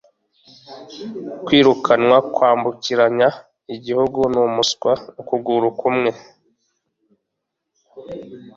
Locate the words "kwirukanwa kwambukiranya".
1.45-3.27